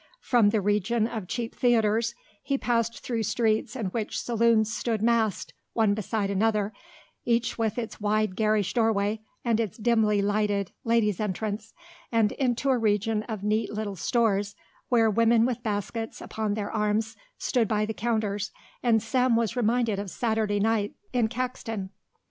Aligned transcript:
From 0.19 0.49
the 0.49 0.61
region 0.61 1.05
of 1.05 1.27
cheap 1.27 1.53
theatres 1.53 2.15
he 2.41 2.57
passed 2.57 3.01
through 3.03 3.21
streets 3.21 3.75
in 3.75 3.85
which 3.91 4.19
saloons 4.19 4.73
stood 4.75 4.99
massed, 5.03 5.53
one 5.73 5.93
beside 5.93 6.31
another, 6.31 6.73
each 7.23 7.59
with 7.59 7.77
its 7.77 8.01
wide 8.01 8.35
garish 8.35 8.73
doorway 8.73 9.21
and 9.45 9.59
its 9.59 9.77
dimly 9.77 10.19
lighted 10.19 10.71
"Ladies' 10.83 11.19
Entrance," 11.19 11.71
and 12.11 12.31
into 12.31 12.71
a 12.71 12.79
region 12.79 13.21
of 13.29 13.43
neat 13.43 13.71
little 13.71 13.95
stores 13.95 14.55
where 14.89 15.07
women 15.07 15.45
with 15.45 15.61
baskets 15.61 16.19
upon 16.19 16.55
their 16.55 16.71
arms 16.71 17.15
stood 17.37 17.67
by 17.67 17.85
the 17.85 17.93
counters 17.93 18.49
and 18.81 19.03
Sam 19.03 19.35
was 19.35 19.55
reminded 19.55 19.99
of 19.99 20.09
Saturday 20.09 20.59
nights 20.59 20.95
in 21.13 21.27
Caxton. 21.27 21.91